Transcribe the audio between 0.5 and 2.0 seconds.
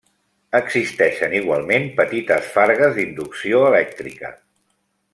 Existeixen igualment